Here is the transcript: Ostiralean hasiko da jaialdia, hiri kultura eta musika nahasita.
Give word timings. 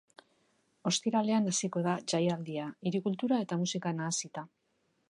Ostiralean 0.91 1.51
hasiko 1.51 1.83
da 1.89 1.93
jaialdia, 2.15 2.67
hiri 2.91 3.05
kultura 3.07 3.43
eta 3.47 3.61
musika 3.65 3.95
nahasita. 4.01 4.51